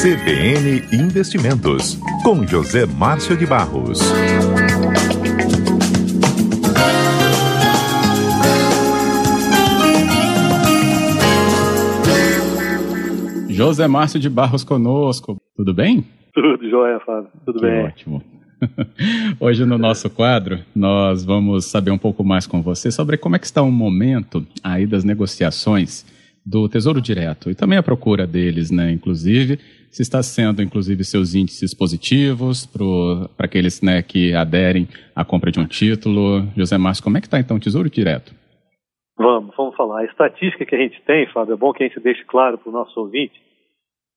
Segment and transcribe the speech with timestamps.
[0.00, 3.98] CBN Investimentos, com José Márcio de Barros.
[13.50, 15.36] José Márcio de Barros conosco.
[15.56, 16.06] Tudo bem?
[16.32, 17.30] Tudo jóia, Fábio.
[17.44, 17.86] Tudo que bem.
[17.86, 18.22] Ótimo.
[19.40, 23.38] Hoje no nosso quadro, nós vamos saber um pouco mais com você sobre como é
[23.40, 26.06] que está o momento aí das negociações
[26.44, 29.58] do Tesouro Direto e também a procura deles, né, inclusive,
[29.90, 35.60] se está sendo, inclusive, seus índices positivos para aqueles né, que aderem à compra de
[35.60, 36.46] um título.
[36.56, 38.34] José Márcio, como é que está então o Tesouro Direto?
[39.16, 40.00] Vamos, vamos falar.
[40.00, 42.68] A estatística que a gente tem, Fábio, é bom que a gente deixe claro para
[42.68, 43.40] o nosso ouvinte,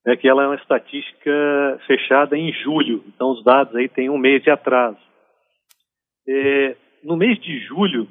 [0.05, 4.17] é que ela é uma estatística fechada em julho, então os dados aí têm um
[4.17, 4.98] mês de atraso.
[6.27, 8.07] É, no mês de julho,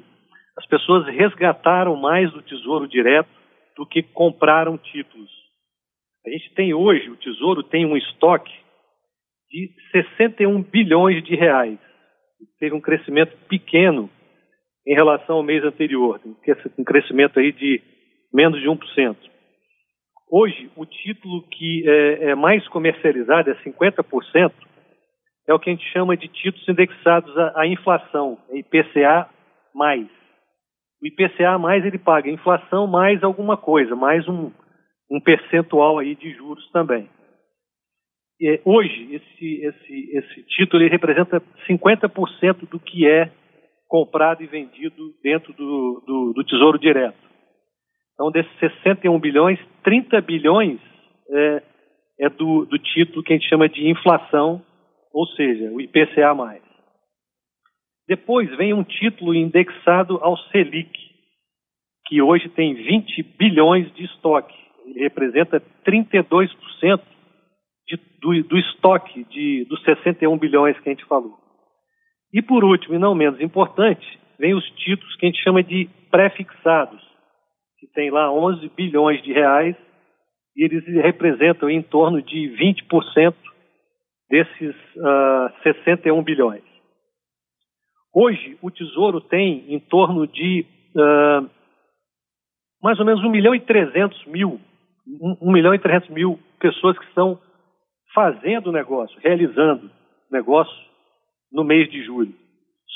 [0.57, 3.40] as pessoas resgataram mais do Tesouro Direto
[3.75, 5.29] do que compraram títulos.
[6.25, 8.53] A gente tem hoje, o Tesouro tem um estoque
[9.49, 11.79] de 61 bilhões de reais.
[12.59, 14.09] Teve um crescimento pequeno
[14.85, 16.19] em relação ao mês anterior,
[16.77, 17.81] um crescimento aí de
[18.33, 19.15] menos de 1%.
[20.29, 24.53] Hoje, o título que é, é mais comercializado, é 50%,
[25.47, 29.29] é o que a gente chama de títulos indexados à, à inflação, é IPCA.
[31.01, 34.51] O IPCA mais ele paga inflação mais alguma coisa, mais um,
[35.09, 37.09] um percentual aí de juros também.
[38.39, 43.31] E, hoje, esse, esse, esse título ele representa 50% do que é
[43.87, 47.17] comprado e vendido dentro do, do, do Tesouro Direto.
[48.13, 50.79] Então, desses 61 bilhões, 30 bilhões
[51.29, 51.63] é,
[52.21, 54.63] é do, do, título que a gente chama de inflação,
[55.11, 56.33] ou seja, o IPCA.
[58.11, 60.91] Depois vem um título indexado ao Selic,
[62.07, 64.53] que hoje tem 20 bilhões de estoque.
[64.85, 66.49] Ele representa 32%
[67.87, 71.37] de, do, do estoque de, dos 61 bilhões que a gente falou.
[72.33, 74.05] E por último, e não menos importante,
[74.37, 77.01] vem os títulos que a gente chama de pré-fixados,
[77.79, 79.77] que tem lá 11 bilhões de reais
[80.57, 83.33] e eles representam em torno de 20%
[84.29, 86.70] desses uh, ah, 61 bilhões.
[88.13, 91.49] Hoje, o Tesouro tem em torno de uh,
[92.83, 94.59] mais ou menos 1 milhão e 300 mil,
[95.41, 97.39] 1 milhão e 300 mil pessoas que estão
[98.13, 99.89] fazendo negócio, realizando
[100.29, 100.75] negócio
[101.51, 102.33] no mês de julho.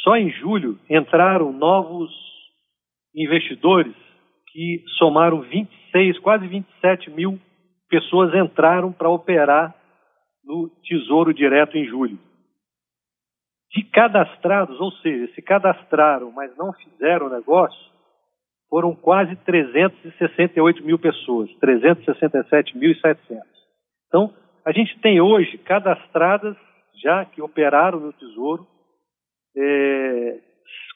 [0.04, 2.12] Só em julho entraram novos
[3.16, 3.96] investidores
[4.52, 7.40] que somaram 26, quase 27 mil
[7.90, 9.74] pessoas entraram para operar
[10.44, 12.20] no Tesouro Direto em julho.
[13.72, 17.92] De cadastrados, ou seja, se cadastraram, mas não fizeram o negócio,
[18.70, 23.42] foram quase 368 mil pessoas, 367.700.
[24.08, 24.34] Então,
[24.66, 26.56] a gente tem hoje cadastradas
[27.02, 28.66] já que operaram no Tesouro,
[29.56, 30.40] é,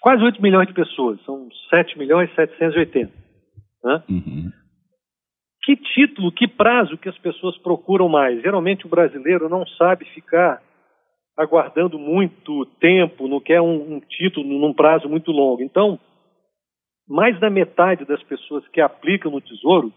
[0.02, 3.12] quase 8 milhões de pessoas, são 7 milhões e 780.
[3.84, 4.04] Né?
[4.10, 4.52] Uhum.
[5.64, 8.42] Que título, que prazo que as pessoas procuram mais?
[8.42, 10.62] Geralmente o brasileiro não sabe ficar
[11.40, 15.64] aguardando muito tempo, não quer um, um título num prazo muito longo.
[15.64, 15.98] Então,
[17.08, 19.94] mais da metade das pessoas que aplicam no Tesouro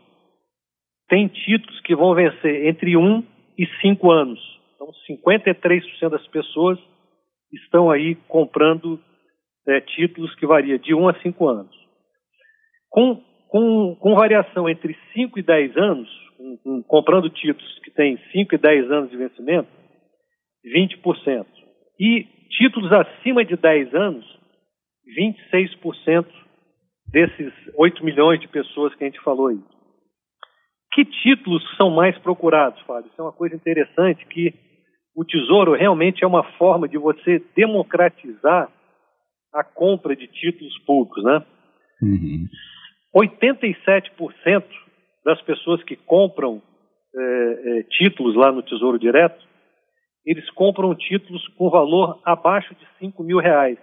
[1.09, 3.25] tem títulos que vão vencer entre 1
[3.59, 4.41] e 5 anos.
[4.77, 6.79] Então, 53% das pessoas
[7.53, 9.01] estão aí comprando
[9.67, 11.77] é, títulos que varia de 1 a 5 anos.
[12.89, 18.17] Com, com, com variação entre 5 e 10 anos, com, com, comprando títulos que têm
[18.31, 19.82] 5 e 10 anos de vencimento,
[20.65, 21.47] 20%.
[21.99, 24.25] E títulos acima de 10 anos,
[25.19, 26.27] 26%
[27.09, 29.61] desses 8 milhões de pessoas que a gente falou aí.
[30.93, 33.11] Que títulos são mais procurados, Fábio?
[33.11, 34.55] Isso é uma coisa interessante que
[35.15, 38.71] o Tesouro realmente é uma forma de você democratizar
[39.53, 41.45] a compra de títulos públicos, né?
[42.03, 42.47] Uhum.
[43.15, 44.65] 87%
[45.25, 46.63] das pessoas que compram
[47.15, 49.47] é, é, títulos lá no Tesouro Direto,
[50.25, 53.79] eles compram títulos com valor abaixo de 5 mil reais.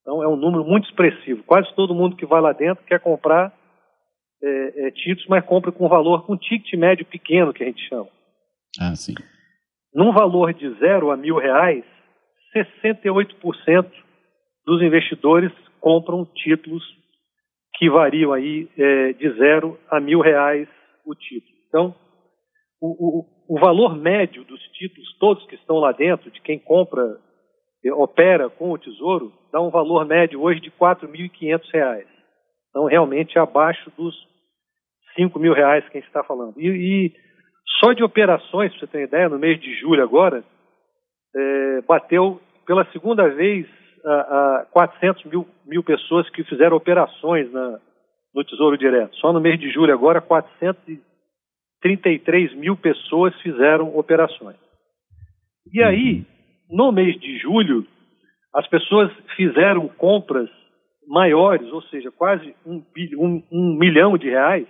[0.00, 1.42] Então é um número muito expressivo.
[1.44, 3.52] Quase todo mundo que vai lá dentro quer comprar
[4.42, 8.08] é, é títulos, mas compra com valor, com ticket médio pequeno, que a gente chama.
[8.80, 9.14] Ah, sim.
[9.94, 11.84] Num valor de zero a mil reais,
[12.54, 13.90] 68%
[14.64, 16.82] dos investidores compram títulos
[17.74, 20.68] que variam aí é, de zero a mil reais
[21.04, 21.56] o título.
[21.68, 21.94] Então,
[22.80, 27.18] o, o, o, valor médio dos títulos todos que estão lá dentro, de quem compra,
[27.84, 32.04] é, opera com o Tesouro, dá um valor médio hoje de R$ 4.500.
[32.70, 34.14] Então, realmente abaixo dos
[35.16, 36.54] R$ mil reais que a gente está falando.
[36.58, 37.12] E, e
[37.80, 40.44] Só de operações, para você ter ideia, no mês de julho agora,
[41.34, 43.66] é, bateu pela segunda vez
[44.04, 47.80] a, a 400 mil, mil, pessoas que fizeram operações na,
[48.34, 49.16] no Tesouro Direto.
[49.16, 50.20] Só no mês de julho agora,
[51.86, 54.56] 433 mil pessoas fizeram operações.
[55.72, 56.24] E aí,
[56.70, 57.86] no mês de julho,
[58.54, 60.48] as pessoas fizeram compras
[61.06, 62.82] maiores, ou seja, quase um,
[63.18, 64.66] um, um milhão de reais,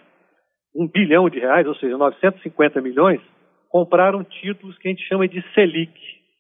[0.75, 3.21] um bilhão de reais, ou seja, 950 milhões,
[3.71, 5.93] compraram títulos que a gente chama de Selic,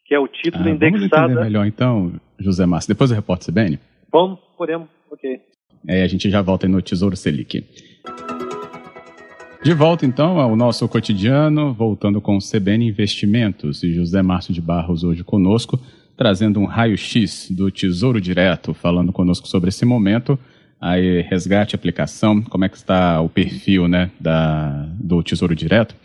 [0.05, 1.11] que é o título ah, indexado.
[1.11, 2.93] Vamos entender melhor então, José Márcio.
[2.93, 3.78] Depois eu reporto CBN?
[4.12, 5.40] Vamos, podemos, ok.
[5.88, 7.64] É, a gente já volta no Tesouro Selic.
[9.67, 14.61] De volta então ao nosso cotidiano, voltando com o CBN Investimentos e José Márcio de
[14.61, 15.77] Barros hoje conosco,
[16.17, 20.39] trazendo um raio-x do Tesouro Direto, falando conosco sobre esse momento
[20.81, 25.97] aí resgate, aplicação, como é que está o perfil né, da, do Tesouro Direto.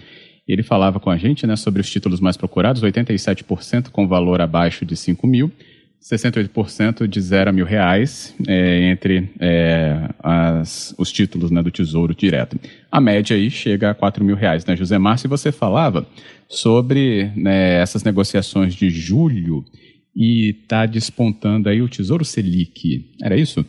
[0.48, 4.84] Ele falava com a gente né, sobre os títulos mais procurados, 87% com valor abaixo
[4.88, 5.52] de 5 mil,
[6.02, 12.16] 68% de 0 a mil reais é, entre é, as, os títulos né, do Tesouro
[12.16, 12.58] Direto.
[12.92, 15.28] A média aí chega a 4 mil reais, né, José Márcio?
[15.28, 16.08] E você falava
[16.48, 19.64] sobre né, essas negociações de julho
[20.16, 23.06] e está despontando aí o Tesouro Selic.
[23.24, 23.64] Era isso?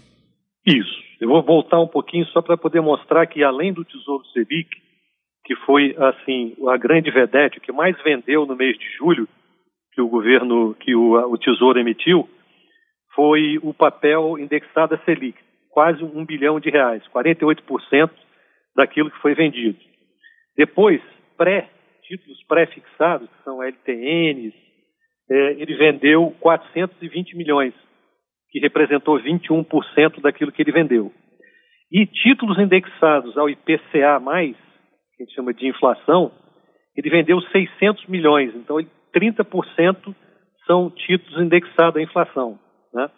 [0.66, 1.02] Isso.
[1.20, 4.70] Eu vou voltar um pouquinho só para poder mostrar que além do Tesouro Selic,
[5.44, 9.28] que foi assim a grande vedete que mais vendeu no mês de julho
[9.92, 12.28] que o governo, que o, o Tesouro emitiu,
[13.14, 15.38] foi o papel indexado a Selic,
[15.70, 18.10] quase um bilhão de reais, 48%
[18.74, 19.78] daquilo que foi vendido.
[20.56, 21.00] Depois,
[21.36, 21.68] pré,
[22.02, 24.54] títulos pré-fixados, que são LTNs,
[25.30, 27.74] é, ele vendeu 420 milhões
[28.50, 31.12] que representou 21% daquilo que ele vendeu.
[31.90, 36.32] E títulos indexados ao IPCA, que a gente chama de inflação,
[36.96, 38.54] ele vendeu 600 milhões.
[38.54, 38.78] Então,
[39.14, 40.14] 30%
[40.66, 42.58] são títulos indexados à inflação.
[42.92, 43.10] Né?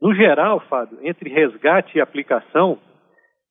[0.00, 2.78] No geral, Fábio, entre resgate e aplicação,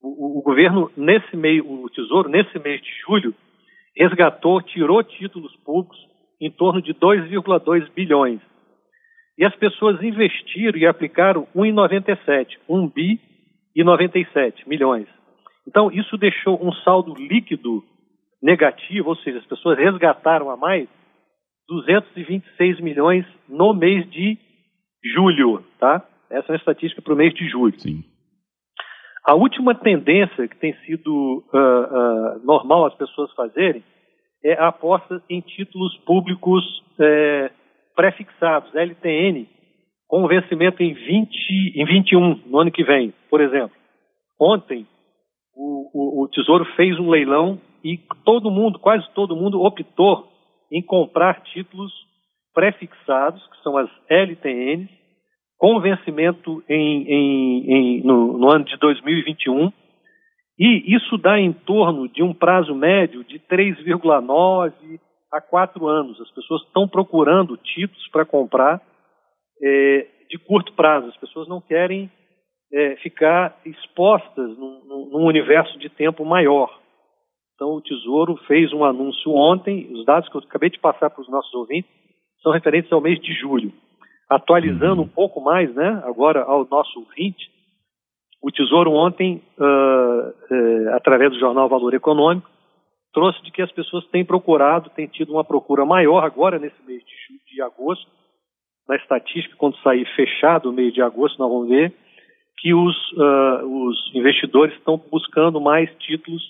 [0.01, 3.33] o, o, governo, nesse meio, o Tesouro, nesse mês de julho,
[3.95, 5.97] resgatou, tirou títulos públicos
[6.41, 8.41] em torno de 2,2 bilhões.
[9.37, 13.19] E as pessoas investiram e aplicaram 1,97, 1 bi
[13.75, 15.07] e 97 milhões.
[15.67, 17.83] Então, isso deixou um saldo líquido
[18.41, 20.87] negativo, ou seja, as pessoas resgataram a mais
[21.67, 24.37] 226 milhões no mês de
[25.15, 26.05] julho, tá?
[26.29, 27.79] Essa é a estatística para o mês de julho.
[27.79, 28.03] Sim.
[29.25, 33.83] A última tendência que tem sido uh, uh, normal as pessoas fazerem
[34.43, 36.63] é a aposta em títulos públicos
[36.99, 37.49] eh,
[37.95, 39.47] pré-fixados, LTN,
[40.05, 41.33] com vencimento em, 20,
[41.75, 43.75] em 21, no ano que vem, por exemplo.
[44.37, 44.85] Ontem,
[45.55, 50.32] o, o, o Tesouro fez um leilão e todo mundo, quase todo mundo, optou
[50.73, 51.93] em comprar títulos
[52.53, 54.89] pré-fixados, que são as LTNs,
[55.57, 59.71] com vencimento em, em, em, no, no, ano de 2021,
[60.59, 64.99] e isso dá em torno de um prazo médio de 3,9
[65.31, 66.19] há quatro anos.
[66.19, 68.81] As pessoas estão procurando títulos para comprar
[69.61, 71.07] é, de curto prazo.
[71.07, 72.11] As pessoas não querem
[72.71, 76.82] é, ficar expostas num, num, universo de tempo maior.
[77.55, 79.91] Então, o Tesouro fez um anúncio ontem.
[79.93, 81.89] Os dados que eu acabei de passar para os nossos ouvintes
[82.41, 83.71] são referentes ao mês de julho.
[84.29, 85.07] Atualizando uhum.
[85.07, 87.51] um pouco mais, né, agora ao nosso ouvinte,
[88.41, 92.49] o Tesouro ontem, uh, uh, através do jornal Valor Econômico,
[93.13, 97.01] trouxe de que as pessoas têm procurado, têm tido uma procura maior agora nesse mês
[97.05, 98.05] de, de agosto.
[98.89, 101.93] Na estatística, quando sair fechado o mês de agosto, nós vamos ver
[102.57, 106.41] que os, uh, os investidores estão buscando mais títulos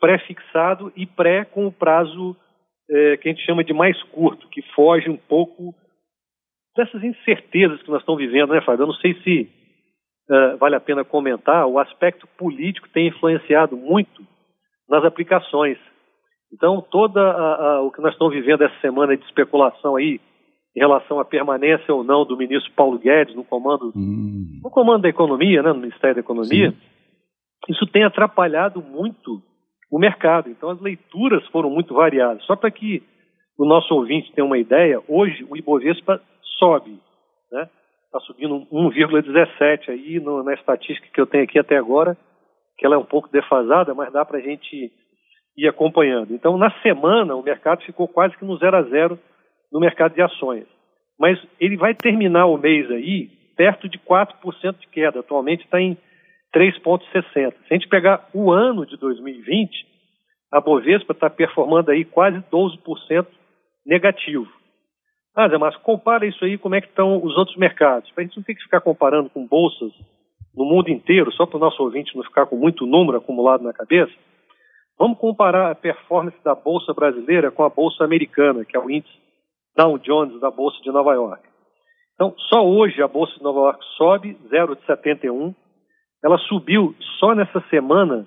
[0.00, 2.36] pré-fixado e pré com o prazo
[2.88, 5.74] eh, que a gente chama de mais curto, que foge um pouco
[6.76, 8.82] dessas incertezas que nós estamos vivendo, né, Fábio?
[8.82, 9.50] Eu não sei se
[10.30, 14.22] uh, vale a pena comentar, o aspecto político tem influenciado muito
[14.88, 15.78] nas aplicações.
[16.52, 20.20] Então, toda a, a, o que nós estamos vivendo essa semana de especulação aí
[20.76, 24.60] em relação à permanência ou não do ministro Paulo Guedes no comando, hum.
[24.62, 27.72] no comando da economia, né, no Ministério da Economia, Sim.
[27.72, 29.42] isso tem atrapalhado muito
[29.90, 30.50] o mercado.
[30.50, 32.44] Então, as leituras foram muito variadas.
[32.44, 33.02] Só para que
[33.58, 36.20] o nosso ouvinte tenha uma ideia, hoje o Ibovespa
[36.58, 36.98] sobe,
[37.50, 37.68] né?
[38.06, 42.16] Está subindo 1,17 aí no, na estatística que eu tenho aqui até agora
[42.76, 44.92] que ela é um pouco defasada, mas dá para a gente
[45.56, 46.34] ir acompanhando.
[46.34, 49.18] Então, na semana, o mercado ficou quase que no zero a zero
[49.72, 50.66] no mercado de ações.
[51.18, 55.20] Mas ele vai terminar o mês aí perto de 4% de queda.
[55.20, 55.96] Atualmente está em
[56.56, 57.12] 3,60.
[57.32, 59.86] Se a gente pegar o ano de 2020,
[60.50, 63.26] a Bovespa está performando aí quase 12%
[63.84, 64.48] negativo.
[65.34, 68.10] Ah, Zé Márcio, compara isso aí, como é que estão os outros mercados.
[68.12, 69.92] Para a gente não ter que ficar comparando com bolsas
[70.56, 73.74] no mundo inteiro, só para o nosso ouvinte não ficar com muito número acumulado na
[73.74, 74.14] cabeça,
[74.98, 79.12] vamos comparar a performance da Bolsa brasileira com a Bolsa americana, que é o índice
[79.76, 81.46] Dow Jones da Bolsa de Nova York.
[82.14, 85.54] Então, só hoje a Bolsa de Nova York sobe 0,71,
[86.22, 88.26] ela subiu só nessa semana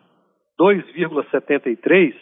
[0.59, 2.13] 2,73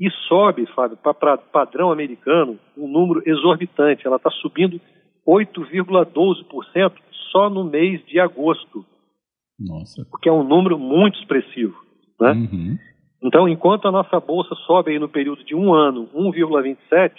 [0.00, 4.06] e sobe, Fábio, para padrão americano, um número exorbitante.
[4.06, 4.80] Ela está subindo
[5.26, 6.92] 8,12%
[7.30, 8.84] só no mês de agosto.
[9.58, 10.02] Nossa.
[10.12, 11.76] O que é um número muito expressivo.
[12.20, 12.32] Né?
[12.32, 12.78] Uhum.
[13.22, 17.12] Então, enquanto a nossa bolsa sobe no período de um ano 1,27,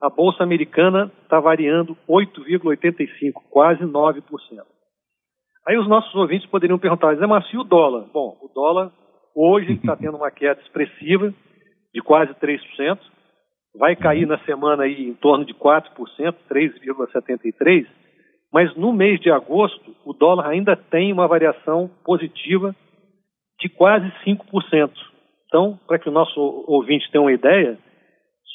[0.00, 4.22] a bolsa americana está variando 8,85, quase 9%.
[5.66, 8.06] Aí os nossos ouvintes poderiam perguntar, Zé Márcio, e o dólar?
[8.12, 8.92] Bom, o dólar
[9.34, 11.34] hoje está tendo uma queda expressiva
[11.92, 12.98] de quase 3%,
[13.76, 15.90] vai cair na semana aí em torno de 4%,
[16.48, 17.86] 3,73%,
[18.52, 22.74] mas no mês de agosto o dólar ainda tem uma variação positiva
[23.60, 24.90] de quase 5%.
[25.46, 27.76] Então, para que o nosso ouvinte tenha uma ideia,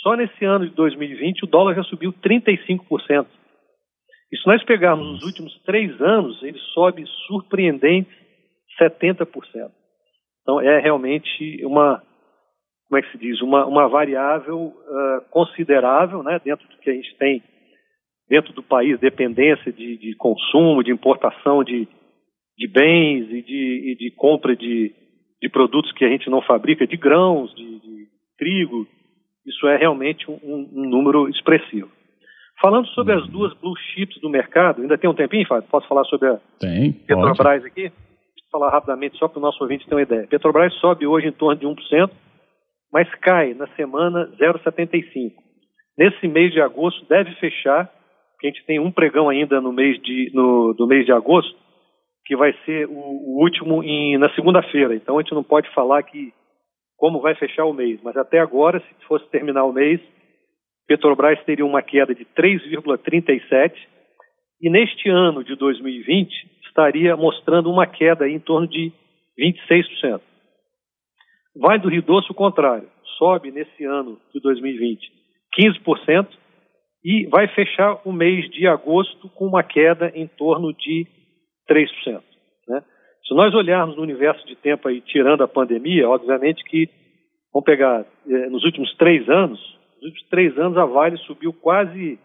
[0.01, 3.25] só nesse ano de 2020 o dólar já subiu 35%.
[4.31, 8.13] E se nós pegarmos os últimos três anos, ele sobe surpreendentes
[8.79, 9.27] 70%.
[10.41, 12.01] Então é realmente uma,
[12.88, 16.93] como é que se diz, uma, uma variável uh, considerável, né, dentro do que a
[16.93, 17.43] gente tem
[18.31, 21.85] dentro do país, dependência de, de consumo, de importação de,
[22.57, 24.95] de bens e de, e de compra de,
[25.41, 28.07] de produtos que a gente não fabrica, de grãos, de, de
[28.38, 28.88] trigo,
[29.45, 31.89] isso é realmente um, um, número expressivo.
[32.61, 35.67] Falando sobre as duas blue chips do mercado, ainda tem um tempinho, Fábio?
[35.67, 37.89] Posso falar sobre a tem, Petrobras aqui?
[37.89, 40.27] Vou falar rapidamente só para o nosso ouvinte ter uma ideia.
[40.27, 42.11] Petrobras sobe hoje em torno de 1%,
[42.93, 45.33] mas cai na semana 0,75%.
[45.97, 47.89] Nesse mês de agosto deve fechar,
[48.33, 51.57] porque a gente tem um pregão ainda no mês de, no, do mês de agosto,
[52.25, 54.93] que vai ser o, o último em, na segunda-feira.
[54.93, 56.31] Então a gente não pode falar que
[56.95, 59.99] como vai fechar o mês, mas até agora, se fosse terminar o mês,
[60.91, 63.71] Petrobras teria uma queda de 3,37
[64.62, 66.29] e neste ano de 2020
[66.67, 68.91] estaria mostrando uma queda em torno de
[69.39, 70.19] 26%.
[71.55, 75.00] Vale do Rio Doce o contrário, sobe nesse ano de 2020
[75.57, 76.27] 15%
[77.05, 81.07] e vai fechar o mês de agosto com uma queda em torno de
[81.69, 82.21] 3%.
[82.67, 82.83] Né?
[83.25, 86.89] Se nós olharmos no universo de tempo aí, tirando a pandemia, obviamente que,
[87.53, 92.20] vamos pegar, eh, nos últimos três anos, nos últimos três anos a Vale subiu quase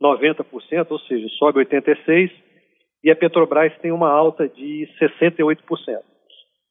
[0.00, 2.30] 90%, ou seja, sobe 86%,
[3.04, 5.56] e a Petrobras tem uma alta de 68%.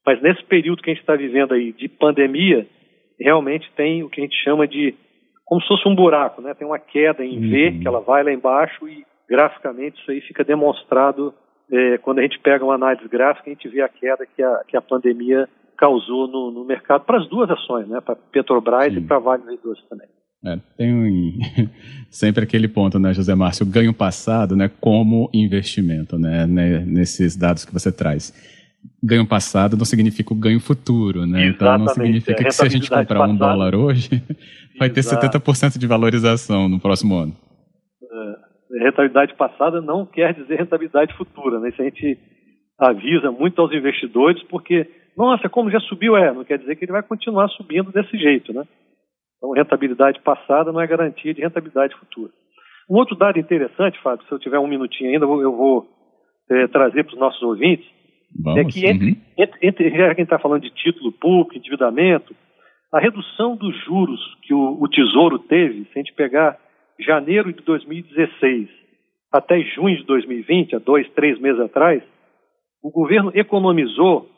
[0.06, 2.66] Mas nesse período que a gente está vivendo aí de pandemia,
[3.20, 4.94] realmente tem o que a gente chama de
[5.44, 6.54] como se fosse um buraco, né?
[6.54, 7.80] Tem uma queda em V, uhum.
[7.80, 11.34] que ela vai lá embaixo e graficamente isso aí fica demonstrado
[11.70, 14.62] é, quando a gente pega uma análise gráfica, a gente vê a queda que a,
[14.66, 18.00] que a pandemia causou no, no mercado para as duas ações, né?
[18.00, 19.00] Para Petrobras Sim.
[19.00, 20.08] e para Vale do Doce também.
[20.44, 21.38] É, tem um,
[22.10, 27.64] sempre aquele ponto, né, José Márcio, ganho passado, né, como investimento, né, né, nesses dados
[27.64, 28.32] que você traz.
[29.02, 31.46] Ganho passado não significa o ganho futuro, né?
[31.46, 31.54] Exatamente.
[31.54, 34.10] Então não significa que se a gente comprar passada, um dólar hoje,
[34.76, 37.36] vai ter 70% de valorização no próximo ano
[38.82, 41.58] rentabilidade passada não quer dizer rentabilidade futura.
[41.60, 41.68] Né?
[41.68, 42.18] Isso a gente
[42.78, 46.92] avisa muito aos investidores, porque, nossa, como já subiu, é, não quer dizer que ele
[46.92, 48.52] vai continuar subindo desse jeito.
[48.52, 48.64] Né?
[49.42, 52.30] Então, rentabilidade passada não é garantia de rentabilidade futura.
[52.88, 55.88] Um outro dado interessante, Fábio, se eu tiver um minutinho ainda, eu vou
[56.48, 57.84] é, trazer para os nossos ouvintes,
[58.40, 59.16] Vamos, é que entre, uhum.
[59.36, 62.34] entre, entre quem está falando de título público, endividamento,
[62.92, 66.56] a redução dos juros que o, o Tesouro teve, se a gente pegar
[67.00, 68.68] janeiro de 2016
[69.32, 72.02] até junho de 2020, há dois, três meses atrás,
[72.82, 74.28] o governo economizou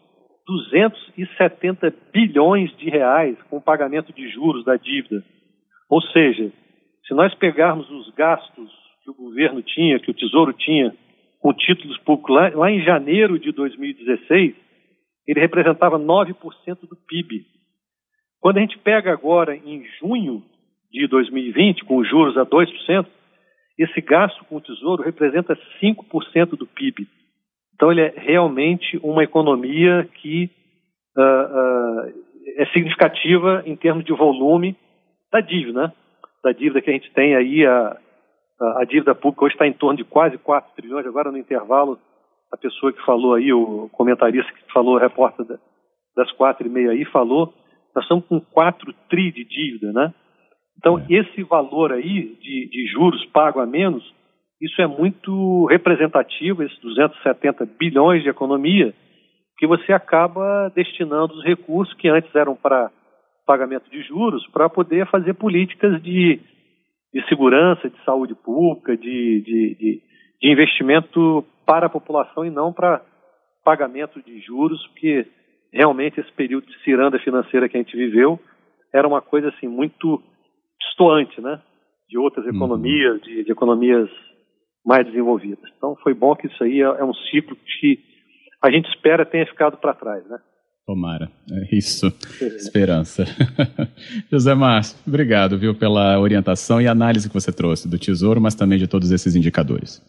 [0.46, 5.24] 270 bilhões de reais com pagamento de juros da dívida.
[5.88, 6.52] Ou seja,
[7.06, 8.70] se nós pegarmos os gastos
[9.02, 10.94] que o governo tinha, que o Tesouro tinha
[11.40, 14.54] com títulos públicos lá, lá em janeiro de 2016,
[15.26, 16.34] ele representava 9%
[16.88, 17.44] do PIB.
[18.40, 20.42] Quando a gente pega agora em junho
[20.90, 23.06] de 2020, com juros a 2%,
[23.78, 27.08] esse gasto com o Tesouro representa 5% do PIB.
[27.74, 30.50] Então, ele é realmente uma economia que
[31.16, 32.12] uh, uh,
[32.56, 34.76] é significativa em termos de volume
[35.32, 35.92] da dívida, né?
[36.42, 37.98] Da dívida que a gente tem aí, a,
[38.76, 41.06] a dívida pública hoje está em torno de quase 4 trilhões.
[41.06, 41.98] Agora, no intervalo,
[42.52, 45.46] a pessoa que falou aí, o comentarista que falou, o repórter
[46.16, 47.52] das quatro e meia aí, falou
[47.94, 50.12] nós estamos com 4 tri de dívida, né?
[50.76, 51.04] Então, é.
[51.08, 54.04] esse valor aí de, de juros pago a menos,
[54.60, 58.94] isso é muito representativo, esses 270 bilhões de economia,
[59.58, 62.90] que você acaba destinando os recursos que antes eram para
[63.46, 66.40] pagamento de juros para poder fazer políticas de,
[67.12, 70.02] de segurança, de saúde pública, de, de, de,
[70.40, 73.02] de investimento para a população e não para
[73.64, 75.26] pagamento de juros, porque
[75.72, 78.38] realmente esse período de ciranda financeira que a gente viveu
[78.92, 80.22] era uma coisa assim muito
[80.80, 81.60] distoante, né,
[82.08, 82.54] de outras uhum.
[82.54, 84.08] economias, de, de, economias
[84.84, 85.64] mais desenvolvidas.
[85.76, 87.98] Então foi bom que isso aí é, é um ciclo que
[88.62, 90.38] a gente espera tenha ficado para trás, né?
[90.86, 92.08] Tomara, é isso,
[92.58, 93.24] esperança.
[94.30, 98.78] José Márcio, obrigado, viu, pela orientação e análise que você trouxe do Tesouro, mas também
[98.78, 100.02] de todos esses indicadores.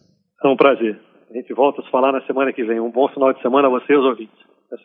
[0.43, 0.99] É um prazer.
[1.31, 2.81] A gente volta a se falar na semana que vem.
[2.81, 4.35] Um bom final de semana a você e aos ouvintes.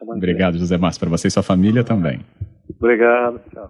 [0.02, 2.20] Obrigado, José Márcio, para você e sua família também.
[2.78, 3.68] Obrigado, tchau.